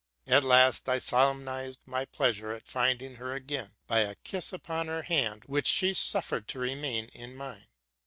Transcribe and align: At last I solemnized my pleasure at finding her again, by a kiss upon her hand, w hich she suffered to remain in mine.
At 0.25 0.43
last 0.43 0.89
I 0.89 0.97
solemnized 0.97 1.77
my 1.85 2.05
pleasure 2.05 2.53
at 2.53 2.65
finding 2.65 3.17
her 3.17 3.35
again, 3.35 3.75
by 3.85 3.99
a 3.99 4.15
kiss 4.15 4.51
upon 4.51 4.87
her 4.87 5.03
hand, 5.03 5.41
w 5.41 5.57
hich 5.57 5.67
she 5.67 5.93
suffered 5.93 6.47
to 6.47 6.57
remain 6.57 7.09
in 7.09 7.35
mine. 7.35 7.67